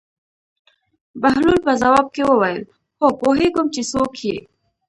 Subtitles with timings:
[1.21, 2.61] بهلول په ځواب کې وویل:
[2.99, 4.37] هو پوهېږم چې څوک یې.